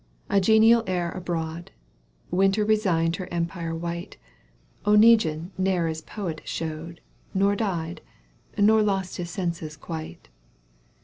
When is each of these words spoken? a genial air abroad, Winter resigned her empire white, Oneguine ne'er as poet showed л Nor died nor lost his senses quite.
a 0.31 0.41
genial 0.41 0.83
air 0.87 1.11
abroad, 1.11 1.69
Winter 2.31 2.65
resigned 2.65 3.17
her 3.17 3.27
empire 3.31 3.75
white, 3.75 4.17
Oneguine 4.83 5.51
ne'er 5.59 5.85
as 5.85 6.01
poet 6.01 6.41
showed 6.43 6.99
л 6.99 7.21
Nor 7.39 7.55
died 7.55 8.01
nor 8.57 8.81
lost 8.81 9.17
his 9.17 9.29
senses 9.29 9.77
quite. 9.77 10.27